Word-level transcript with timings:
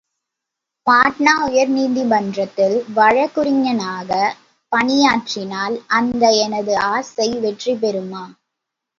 பாட்னா 0.87 1.33
உயர்நீதி 1.47 2.03
மன்றத்தில் 2.03 2.75
வழக்குரைஞனாகப் 2.95 4.37
பணியாற்றினால் 4.71 5.75
அந்த 5.89 6.31
எனது 6.39 6.77
ஆசை 6.87 7.39
வெற்றி 7.39 7.73
பெறுமா? 7.75 8.23